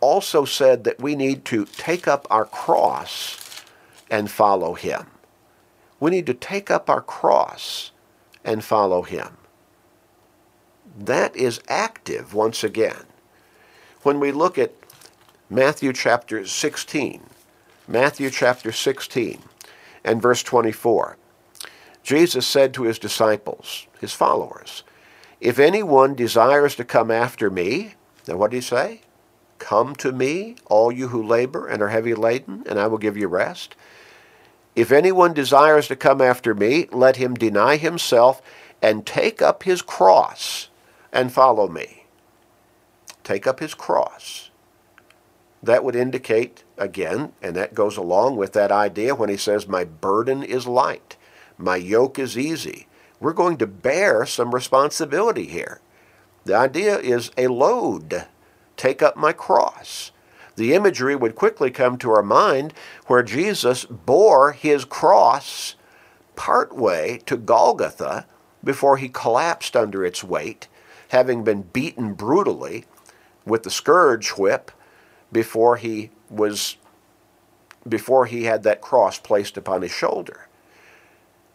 also 0.00 0.44
said 0.44 0.84
that 0.84 1.00
we 1.00 1.14
need 1.14 1.44
to 1.46 1.66
take 1.66 2.08
up 2.08 2.26
our 2.30 2.46
cross 2.46 3.64
and 4.10 4.30
follow 4.30 4.74
him. 4.74 5.06
We 6.00 6.10
need 6.10 6.26
to 6.26 6.34
take 6.34 6.70
up 6.70 6.88
our 6.88 7.02
cross 7.02 7.92
and 8.44 8.64
follow 8.64 9.02
him. 9.02 9.36
That 10.98 11.36
is 11.36 11.60
active 11.68 12.34
once 12.34 12.64
again. 12.64 13.04
When 14.02 14.18
we 14.18 14.32
look 14.32 14.58
at 14.58 14.74
Matthew 15.48 15.92
chapter 15.92 16.44
16, 16.44 17.22
Matthew 17.86 18.30
chapter 18.30 18.72
16 18.72 19.40
and 20.02 20.20
verse 20.20 20.42
24, 20.42 21.16
Jesus 22.02 22.48
said 22.48 22.74
to 22.74 22.82
his 22.82 22.98
disciples, 22.98 23.86
his 24.00 24.12
followers, 24.12 24.82
If 25.40 25.60
anyone 25.60 26.16
desires 26.16 26.74
to 26.74 26.84
come 26.84 27.12
after 27.12 27.48
me, 27.48 27.94
now 28.26 28.36
what 28.36 28.50
did 28.50 28.56
he 28.56 28.60
say? 28.62 29.02
Come 29.58 29.94
to 29.96 30.10
me, 30.10 30.56
all 30.66 30.90
you 30.90 31.08
who 31.08 31.22
labor 31.22 31.68
and 31.68 31.80
are 31.80 31.90
heavy 31.90 32.14
laden, 32.14 32.64
and 32.68 32.78
I 32.78 32.88
will 32.88 32.98
give 32.98 33.16
you 33.16 33.28
rest. 33.28 33.76
If 34.74 34.90
anyone 34.90 35.32
desires 35.32 35.86
to 35.88 35.96
come 35.96 36.20
after 36.20 36.54
me, 36.54 36.88
let 36.90 37.16
him 37.16 37.34
deny 37.34 37.76
himself 37.76 38.42
and 38.82 39.06
take 39.06 39.40
up 39.40 39.62
his 39.62 39.80
cross 39.80 40.68
and 41.12 41.32
follow 41.32 41.68
me. 41.68 42.04
Take 43.24 43.46
up 43.46 43.60
his 43.60 43.74
cross. 43.74 44.50
That 45.62 45.82
would 45.84 45.96
indicate, 45.96 46.64
again, 46.76 47.32
and 47.42 47.56
that 47.56 47.74
goes 47.74 47.96
along 47.96 48.36
with 48.36 48.52
that 48.52 48.70
idea 48.70 49.14
when 49.14 49.28
he 49.28 49.36
says, 49.36 49.66
My 49.66 49.84
burden 49.84 50.42
is 50.42 50.66
light, 50.66 51.16
my 51.56 51.76
yoke 51.76 52.18
is 52.18 52.38
easy. 52.38 52.86
We're 53.20 53.32
going 53.32 53.56
to 53.58 53.66
bear 53.66 54.24
some 54.26 54.54
responsibility 54.54 55.46
here. 55.46 55.80
The 56.44 56.54
idea 56.54 56.98
is 56.98 57.32
a 57.36 57.48
load 57.48 58.26
take 58.78 59.02
up 59.02 59.16
my 59.16 59.32
cross. 59.32 60.12
The 60.56 60.72
imagery 60.72 61.14
would 61.14 61.34
quickly 61.34 61.70
come 61.70 61.98
to 61.98 62.10
our 62.12 62.22
mind 62.22 62.72
where 63.06 63.22
Jesus 63.22 63.84
bore 63.84 64.52
his 64.52 64.84
cross 64.84 65.74
partway 66.36 67.18
to 67.26 67.36
Golgotha 67.36 68.26
before 68.64 68.96
he 68.96 69.08
collapsed 69.08 69.76
under 69.76 70.04
its 70.04 70.24
weight, 70.24 70.68
having 71.08 71.44
been 71.44 71.62
beaten 71.62 72.14
brutally 72.14 72.84
with 73.44 73.62
the 73.62 73.70
scourge 73.70 74.30
whip 74.30 74.70
before 75.32 75.76
he 75.76 76.10
was 76.30 76.76
before 77.88 78.26
he 78.26 78.44
had 78.44 78.62
that 78.64 78.80
cross 78.80 79.18
placed 79.18 79.56
upon 79.56 79.82
his 79.82 79.90
shoulder. 79.90 80.48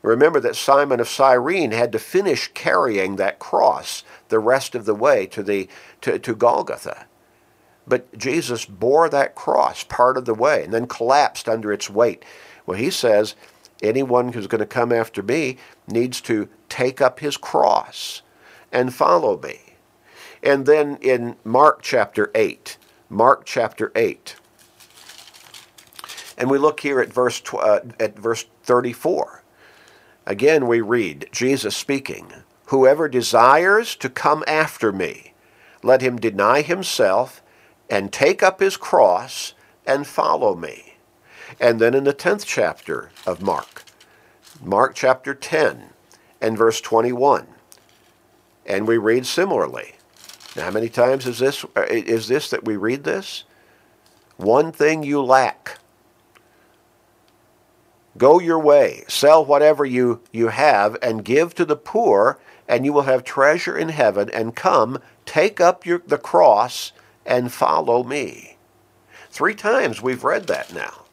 Remember 0.02 0.40
that 0.40 0.56
Simon 0.56 1.00
of 1.00 1.08
Cyrene 1.08 1.72
had 1.72 1.92
to 1.92 2.00
finish 2.00 2.52
carrying 2.54 3.16
that 3.16 3.40
cross 3.40 4.04
the 4.30 4.40
rest 4.40 4.76
of 4.76 4.86
the 4.86 4.96
way 4.96 5.26
to 5.28 5.44
the 5.44 5.68
to, 6.02 6.20
to 6.20 6.36
Golgotha. 6.36 7.06
But 7.88 8.18
Jesus 8.18 8.66
bore 8.66 9.10
that 9.10 9.36
cross 9.36 9.84
part 9.84 10.18
of 10.18 10.26
the 10.26 10.34
way 10.34 10.64
and 10.64 10.74
then 10.74 10.88
collapsed 10.88 11.48
under 11.48 11.72
its 11.72 11.90
weight. 11.90 12.24
Well, 12.66 12.78
he 12.78 12.90
says 12.90 13.36
anyone 13.82 14.34
who's 14.34 14.48
going 14.48 14.60
to 14.60 14.66
come 14.66 14.92
after 14.92 15.22
me 15.22 15.58
needs 15.88 16.22
to 16.22 16.50
take 16.70 17.02
up 17.02 17.20
his 17.20 17.38
cross 17.38 18.22
and 18.74 18.94
follow 18.94 19.40
me. 19.40 19.60
And 20.42 20.66
then 20.66 20.98
in 21.00 21.38
Mark 21.46 21.82
chapter 21.82 22.30
8, 22.36 22.78
Mark 23.10 23.46
chapter 23.46 23.92
8, 23.96 24.36
and 26.38 26.50
we 26.50 26.58
look 26.58 26.82
here 26.82 27.00
at 27.00 27.14
verse, 27.14 27.42
uh, 27.54 27.80
at 28.00 28.18
verse 28.18 28.46
34. 28.64 29.44
Again, 30.26 30.68
we 30.68 30.82
read 30.82 31.30
Jesus 31.32 31.78
speaking, 31.78 32.34
Whoever 32.68 33.08
desires 33.08 33.96
to 33.98 34.10
come 34.10 34.44
after 34.48 34.92
me, 34.92 35.34
let 35.84 36.02
him 36.02 36.18
deny 36.18 36.62
himself 36.62 37.42
and 37.90 38.12
take 38.12 38.42
up 38.42 38.60
his 38.60 38.78
cross 38.78 39.54
and 39.86 40.08
follow 40.08 40.56
me. 40.56 40.96
And 41.60 41.80
then 41.80 41.94
in 41.94 42.06
the 42.06 42.14
10th 42.14 42.46
chapter 42.46 43.12
of 43.28 43.42
Mark, 43.42 43.84
Mark 44.62 44.96
chapter 44.96 45.36
10 45.36 45.90
and 46.42 46.58
verse 46.58 46.82
21, 46.82 47.48
and 48.66 48.88
we 48.88 48.98
read 48.98 49.26
similarly. 49.26 49.94
Now, 50.56 50.66
how 50.66 50.72
many 50.72 50.90
times 50.90 51.26
is 51.26 51.40
this, 51.40 51.64
uh, 51.76 51.86
is 51.90 52.28
this 52.28 52.50
that 52.50 52.66
we 52.66 52.78
read 52.78 53.04
this? 53.04 53.44
One 54.38 54.72
thing 54.72 55.04
you 55.04 55.22
lack. 55.22 55.80
Go 58.18 58.40
your 58.40 58.60
way, 58.60 59.04
sell 59.08 59.44
whatever 59.44 59.86
you, 59.86 60.22
you 60.32 60.50
have, 60.50 60.98
and 61.02 61.26
give 61.26 61.56
to 61.56 61.66
the 61.66 61.76
poor, 61.76 62.40
and 62.68 62.86
you 62.86 62.94
will 62.94 63.04
have 63.04 63.24
treasure 63.24 63.76
in 63.76 63.90
heaven. 63.90 64.30
And 64.32 64.56
come, 64.56 65.00
take 65.26 65.60
up 65.60 65.86
your, 65.86 66.04
the 66.06 66.20
cross 66.20 66.92
and 67.26 67.52
follow 67.52 68.04
me. 68.04 68.58
Three 69.30 69.56
times 69.56 70.02
we've 70.02 70.24
read 70.24 70.46
that 70.48 70.74
now. 70.74 71.06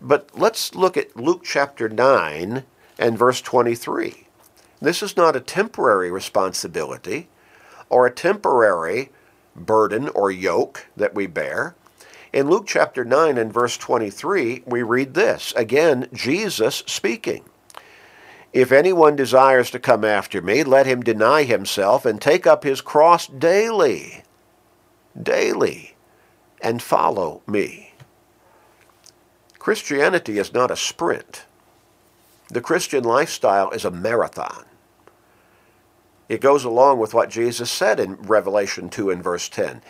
But 0.00 0.30
let's 0.34 0.74
look 0.74 0.96
at 0.96 1.16
Luke 1.16 1.42
chapter 1.44 1.88
9 1.88 2.64
and 2.98 3.18
verse 3.18 3.42
23. 3.42 4.25
This 4.80 5.02
is 5.02 5.16
not 5.16 5.36
a 5.36 5.40
temporary 5.40 6.10
responsibility 6.10 7.28
or 7.88 8.06
a 8.06 8.10
temporary 8.10 9.10
burden 9.54 10.08
or 10.10 10.30
yoke 10.30 10.86
that 10.96 11.14
we 11.14 11.26
bear. 11.26 11.74
In 12.32 12.50
Luke 12.50 12.66
chapter 12.66 13.04
9 13.04 13.38
and 13.38 13.52
verse 13.52 13.76
23, 13.78 14.64
we 14.66 14.82
read 14.82 15.14
this 15.14 15.52
again, 15.56 16.08
Jesus 16.12 16.82
speaking. 16.86 17.44
If 18.52 18.72
anyone 18.72 19.16
desires 19.16 19.70
to 19.70 19.78
come 19.78 20.04
after 20.04 20.42
me, 20.42 20.62
let 20.62 20.86
him 20.86 21.02
deny 21.02 21.44
himself 21.44 22.04
and 22.04 22.20
take 22.20 22.46
up 22.46 22.64
his 22.64 22.80
cross 22.80 23.26
daily 23.26 24.22
daily 25.20 25.96
and 26.60 26.82
follow 26.82 27.42
me. 27.46 27.94
Christianity 29.58 30.38
is 30.38 30.52
not 30.52 30.70
a 30.70 30.76
sprint. 30.76 31.45
The 32.48 32.60
Christian 32.60 33.02
lifestyle 33.02 33.70
is 33.70 33.84
a 33.84 33.90
marathon. 33.90 34.64
It 36.28 36.40
goes 36.40 36.64
along 36.64 36.98
with 36.98 37.14
what 37.14 37.30
Jesus 37.30 37.70
said 37.70 38.00
in 38.00 38.16
Revelation 38.16 38.88
2 38.88 39.10
and 39.10 39.22
verse 39.22 39.48
10 39.48 39.82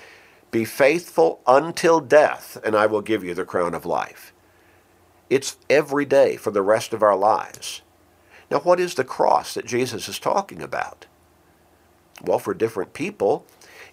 Be 0.51 0.65
faithful 0.65 1.41
until 1.47 2.01
death, 2.01 2.59
and 2.65 2.75
I 2.75 2.87
will 2.87 3.03
give 3.03 3.25
you 3.25 3.35
the 3.35 3.45
crown 3.45 3.75
of 3.75 3.87
life. 3.87 4.33
It's 5.29 5.57
every 5.69 6.05
day 6.05 6.37
for 6.37 6.51
the 6.51 6.63
rest 6.63 6.93
of 6.93 7.03
our 7.03 7.17
lives. 7.17 7.83
Now, 8.51 8.61
what 8.61 8.79
is 8.79 8.95
the 8.95 9.05
cross 9.05 9.55
that 9.55 9.67
Jesus 9.67 10.09
is 10.09 10.19
talking 10.19 10.63
about? 10.63 11.07
Well, 12.23 12.39
for 12.39 12.55
different 12.55 12.93
people, 12.93 13.45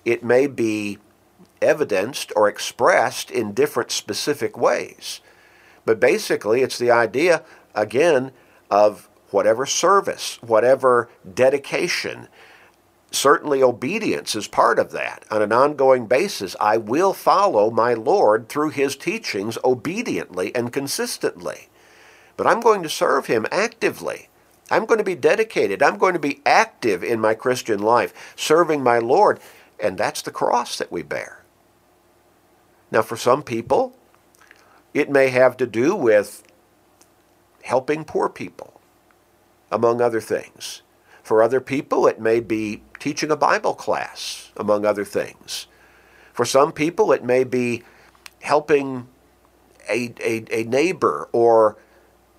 it 0.05 0.23
may 0.23 0.47
be 0.47 0.99
evidenced 1.61 2.31
or 2.35 2.47
expressed 2.47 3.31
in 3.31 3.53
different 3.53 3.91
specific 3.91 4.57
ways. 4.57 5.21
But 5.85 5.99
basically, 5.99 6.61
it's 6.61 6.77
the 6.77 6.91
idea, 6.91 7.43
again, 7.73 8.31
of 8.73 9.07
whatever 9.29 9.67
service, 9.67 10.39
whatever 10.41 11.07
dedication. 11.31 12.27
Certainly, 13.11 13.61
obedience 13.61 14.33
is 14.35 14.47
part 14.47 14.79
of 14.79 14.89
that. 14.93 15.25
On 15.29 15.43
an 15.43 15.53
ongoing 15.53 16.07
basis, 16.07 16.55
I 16.59 16.77
will 16.77 17.13
follow 17.13 17.69
my 17.69 17.93
Lord 17.93 18.49
through 18.49 18.71
his 18.71 18.95
teachings 18.95 19.59
obediently 19.63 20.53
and 20.55 20.73
consistently. 20.73 21.69
But 22.35 22.47
I'm 22.47 22.61
going 22.61 22.81
to 22.81 22.89
serve 22.89 23.27
him 23.27 23.45
actively. 23.51 24.29
I'm 24.71 24.87
going 24.87 24.97
to 24.97 25.03
be 25.03 25.13
dedicated. 25.13 25.83
I'm 25.83 25.99
going 25.99 26.13
to 26.13 26.19
be 26.19 26.41
active 26.43 27.03
in 27.03 27.19
my 27.19 27.35
Christian 27.35 27.79
life, 27.79 28.33
serving 28.35 28.81
my 28.81 28.97
Lord. 28.97 29.39
And 29.79 29.99
that's 29.99 30.23
the 30.23 30.31
cross 30.31 30.79
that 30.79 30.91
we 30.91 31.03
bear. 31.03 31.43
Now, 32.89 33.03
for 33.03 33.17
some 33.17 33.43
people, 33.43 33.95
it 34.95 35.11
may 35.11 35.27
have 35.27 35.57
to 35.57 35.67
do 35.67 35.95
with 35.95 36.41
helping 37.63 38.03
poor 38.03 38.29
people, 38.29 38.79
among 39.71 40.01
other 40.01 40.21
things. 40.21 40.81
For 41.23 41.41
other 41.41 41.61
people, 41.61 42.05
it 42.05 42.19
may 42.19 42.41
be 42.41 42.83
teaching 42.99 43.31
a 43.31 43.37
Bible 43.37 43.73
class, 43.73 44.51
among 44.57 44.85
other 44.85 45.05
things. 45.05 45.67
For 46.33 46.45
some 46.45 46.71
people, 46.73 47.11
it 47.13 47.23
may 47.23 47.43
be 47.45 47.83
helping 48.41 49.07
a, 49.89 50.13
a, 50.21 50.45
a 50.51 50.63
neighbor 50.65 51.29
or 51.31 51.77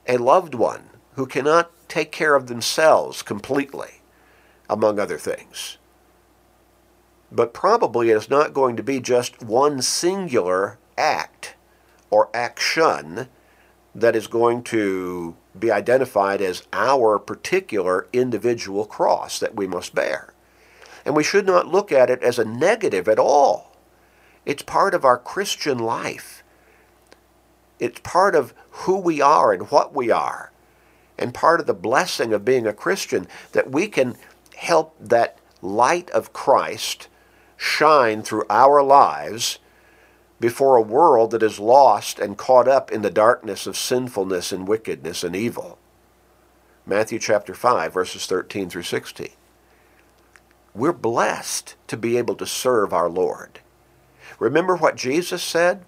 a 0.07 0.19
loved 0.19 0.55
one 0.55 0.91
who 1.15 1.27
cannot 1.27 1.71
take 1.89 2.13
care 2.13 2.35
of 2.35 2.47
themselves 2.47 3.23
completely, 3.23 4.03
among 4.69 4.99
other 4.99 5.19
things. 5.19 5.79
But 7.33 7.55
probably 7.55 8.11
it 8.11 8.17
is 8.17 8.29
not 8.29 8.53
going 8.53 8.77
to 8.77 8.83
be 8.83 9.01
just 9.01 9.43
one 9.43 9.81
singular 9.81 10.79
act 10.99 11.55
or 12.11 12.29
action 12.35 13.29
that 13.95 14.17
is 14.17 14.27
going 14.27 14.63
to 14.65 15.37
be 15.59 15.71
identified 15.71 16.41
as 16.41 16.67
our 16.73 17.19
particular 17.19 18.09
individual 18.13 18.85
cross 18.85 19.39
that 19.39 19.55
we 19.55 19.67
must 19.67 19.95
bear. 19.95 20.33
And 21.05 21.15
we 21.15 21.23
should 21.23 21.47
not 21.47 21.69
look 21.69 21.93
at 21.93 22.11
it 22.11 22.23
as 22.23 22.39
a 22.39 22.45
negative 22.45 23.09
at 23.09 23.19
all. 23.19 23.77
It's 24.45 24.63
part 24.63 24.95
of 24.95 25.05
our 25.05 25.19
Christian 25.19 25.79
life. 25.79 26.43
It's 27.79 28.01
part 28.01 28.35
of 28.35 28.55
who 28.71 28.99
we 28.99 29.21
are 29.21 29.53
and 29.53 29.71
what 29.71 29.95
we 29.95 30.11
are. 30.11 30.51
And 31.19 31.33
part 31.33 31.61
of 31.61 31.67
the 31.67 31.75
blessing 31.75 32.33
of 32.33 32.45
being 32.45 32.67
a 32.67 32.73
Christian 32.73 33.29
that 33.53 33.71
we 33.71 33.87
can 33.87 34.17
help 34.57 34.97
that 34.99 35.39
light 35.63 36.11
of 36.11 36.33
Christ 36.33 37.09
shine 37.57 38.23
through 38.23 38.45
our 38.51 38.83
lives 38.83 39.59
before 40.41 40.77
a 40.77 40.83
world 40.83 41.31
that 41.31 41.43
is 41.43 41.59
lost 41.59 42.19
and 42.19 42.37
caught 42.37 42.69
up 42.69 42.91
in 42.91 43.03
the 43.03 43.11
darkness 43.11 43.67
of 43.67 43.77
sinfulness 43.77 44.53
and 44.53 44.69
wickedness 44.69 45.25
and 45.25 45.35
evil. 45.35 45.79
Matthew 46.87 47.19
chapter 47.19 47.55
5, 47.55 47.93
verses 47.93 48.27
13 48.27 48.69
through 48.69 48.83
16. 48.83 49.29
We're 50.75 50.93
blessed 50.93 51.77
to 51.87 51.97
be 51.97 52.19
able 52.19 52.35
to 52.37 52.47
serve 52.47 52.93
our 52.93 53.09
Lord. 53.09 53.61
Remember 54.39 54.77
what 54.77 54.97
Jesus 54.97 55.43
said? 55.43 55.85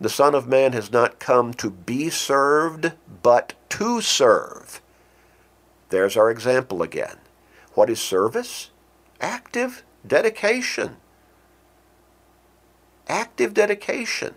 The 0.00 0.08
Son 0.08 0.34
of 0.34 0.46
Man 0.46 0.72
has 0.72 0.90
not 0.90 1.18
come 1.18 1.52
to 1.54 1.70
be 1.70 2.08
served, 2.08 2.92
but 3.22 3.54
to 3.70 4.00
serve. 4.00 4.80
There's 5.90 6.16
our 6.16 6.30
example 6.30 6.82
again. 6.82 7.18
What 7.74 7.90
is 7.90 8.00
service? 8.00 8.70
Active 9.20 9.82
dedication. 10.06 10.96
Active 13.10 13.52
dedication. 13.52 14.34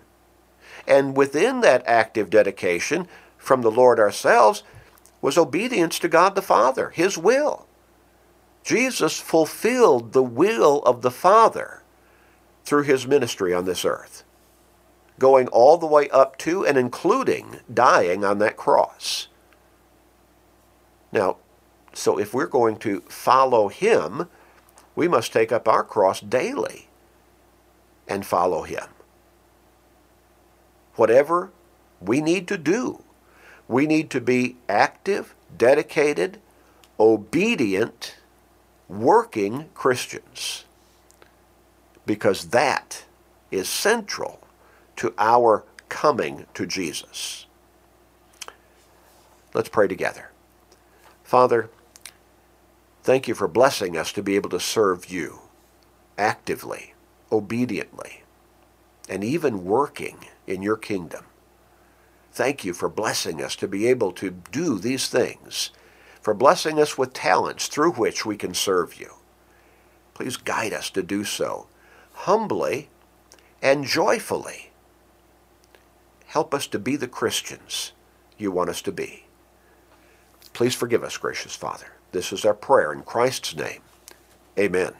And 0.87 1.15
within 1.15 1.61
that 1.61 1.83
active 1.85 2.29
dedication 2.29 3.07
from 3.37 3.61
the 3.61 3.71
Lord 3.71 3.99
ourselves 3.99 4.63
was 5.21 5.37
obedience 5.37 5.99
to 5.99 6.09
God 6.09 6.35
the 6.35 6.41
Father, 6.41 6.89
His 6.89 7.17
will. 7.17 7.67
Jesus 8.63 9.19
fulfilled 9.19 10.13
the 10.13 10.23
will 10.23 10.81
of 10.83 11.03
the 11.03 11.11
Father 11.11 11.83
through 12.65 12.83
His 12.83 13.05
ministry 13.05 13.53
on 13.53 13.65
this 13.65 13.85
earth 13.85 14.23
going 15.19 15.47
all 15.49 15.77
the 15.77 15.85
way 15.87 16.09
up 16.09 16.37
to 16.37 16.65
and 16.65 16.77
including 16.77 17.59
dying 17.73 18.23
on 18.23 18.39
that 18.39 18.57
cross. 18.57 19.27
Now, 21.11 21.37
so 21.93 22.17
if 22.17 22.33
we're 22.33 22.47
going 22.47 22.77
to 22.77 23.01
follow 23.01 23.67
him, 23.67 24.27
we 24.95 25.07
must 25.07 25.31
take 25.31 25.51
up 25.51 25.67
our 25.67 25.83
cross 25.83 26.19
daily 26.19 26.87
and 28.07 28.25
follow 28.25 28.63
him. 28.63 28.85
Whatever 30.95 31.51
we 31.99 32.21
need 32.21 32.47
to 32.47 32.57
do, 32.57 33.01
we 33.67 33.87
need 33.87 34.09
to 34.11 34.21
be 34.21 34.57
active, 34.67 35.33
dedicated, 35.57 36.39
obedient, 36.99 38.15
working 38.87 39.69
Christians. 39.73 40.65
Because 42.05 42.49
that 42.49 43.05
is 43.49 43.69
central 43.69 44.41
to 44.97 45.13
our 45.17 45.63
coming 45.89 46.45
to 46.53 46.65
Jesus. 46.65 47.45
Let's 49.53 49.69
pray 49.69 49.87
together. 49.87 50.31
Father, 51.23 51.69
thank 53.03 53.27
you 53.27 53.35
for 53.35 53.47
blessing 53.47 53.95
us 53.95 54.11
to 54.13 54.23
be 54.23 54.35
able 54.35 54.49
to 54.49 54.59
serve 54.59 55.09
you 55.09 55.39
actively, 56.17 56.92
obediently, 57.33 58.23
and 59.09 59.23
even 59.23 59.65
working 59.65 60.25
in 60.47 60.61
your 60.61 60.77
kingdom. 60.77 61.25
Thank 62.31 62.63
you 62.63 62.73
for 62.73 62.87
blessing 62.87 63.41
us 63.41 63.55
to 63.57 63.67
be 63.67 63.87
able 63.87 64.11
to 64.13 64.31
do 64.51 64.79
these 64.79 65.07
things, 65.07 65.71
for 66.21 66.33
blessing 66.33 66.79
us 66.79 66.97
with 66.97 67.13
talents 67.13 67.67
through 67.67 67.93
which 67.93 68.25
we 68.25 68.37
can 68.37 68.53
serve 68.53 68.99
you. 68.99 69.15
Please 70.13 70.37
guide 70.37 70.73
us 70.73 70.89
to 70.91 71.03
do 71.03 71.23
so 71.23 71.67
humbly 72.13 72.89
and 73.61 73.85
joyfully 73.85 74.71
Help 76.33 76.55
us 76.55 76.65
to 76.65 76.79
be 76.79 76.95
the 76.95 77.07
Christians 77.07 77.91
you 78.39 78.51
want 78.51 78.71
us 78.71 78.81
to 78.81 78.91
be. 78.91 79.25
Please 80.53 80.73
forgive 80.73 81.03
us, 81.03 81.15
gracious 81.15 81.55
Father. 81.55 81.93
This 82.11 82.33
is 82.33 82.43
our 82.43 82.55
prayer 82.55 82.91
in 82.91 83.03
Christ's 83.03 83.55
name. 83.55 83.81
Amen. 84.57 84.89